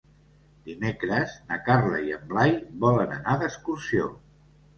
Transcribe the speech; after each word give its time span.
Dimecres 0.69 1.35
na 1.51 1.59
Carla 1.67 1.99
i 2.07 2.15
en 2.15 2.25
Blai 2.33 2.57
volen 2.87 3.15
anar 3.19 3.37
d'excursió. 3.45 4.11